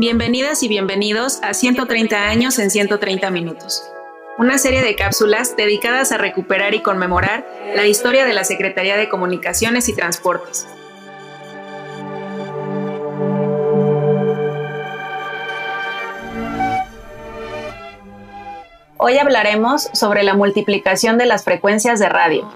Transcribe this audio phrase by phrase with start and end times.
[0.00, 3.84] Bienvenidas y bienvenidos a 130 años en 130 minutos,
[4.38, 7.46] una serie de cápsulas dedicadas a recuperar y conmemorar
[7.76, 10.66] la historia de la Secretaría de Comunicaciones y Transportes.
[18.96, 22.50] Hoy hablaremos sobre la multiplicación de las frecuencias de radio.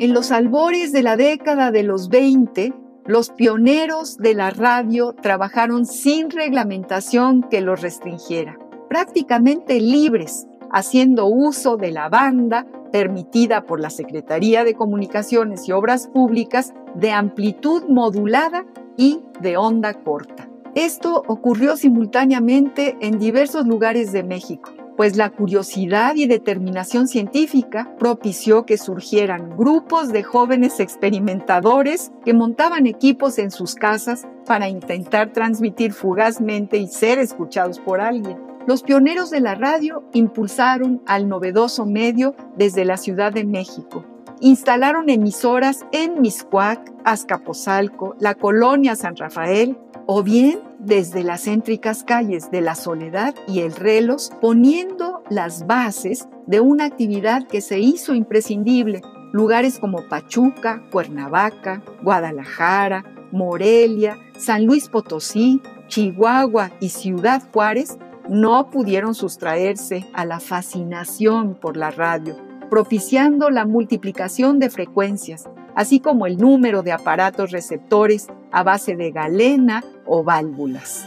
[0.00, 2.72] En los albores de la década de los 20,
[3.04, 8.56] los pioneros de la radio trabajaron sin reglamentación que los restringiera,
[8.88, 16.06] prácticamente libres, haciendo uso de la banda permitida por la Secretaría de Comunicaciones y Obras
[16.06, 20.48] Públicas de amplitud modulada y de onda corta.
[20.76, 28.66] Esto ocurrió simultáneamente en diversos lugares de México pues la curiosidad y determinación científica propició
[28.66, 35.92] que surgieran grupos de jóvenes experimentadores que montaban equipos en sus casas para intentar transmitir
[35.92, 38.38] fugazmente y ser escuchados por alguien.
[38.66, 44.04] Los pioneros de la radio impulsaron al novedoso medio desde la Ciudad de México.
[44.40, 52.50] Instalaron emisoras en Miscuac, Azcapotzalco, la colonia San Rafael, o bien desde las céntricas calles
[52.50, 58.14] de la Soledad y el Relos, poniendo las bases de una actividad que se hizo
[58.14, 59.02] imprescindible.
[59.32, 69.14] Lugares como Pachuca, Cuernavaca, Guadalajara, Morelia, San Luis Potosí, Chihuahua y Ciudad Juárez no pudieron
[69.14, 72.36] sustraerse a la fascinación por la radio,
[72.68, 79.10] propiciando la multiplicación de frecuencias, así como el número de aparatos receptores a base de
[79.10, 81.04] galena o válvulas.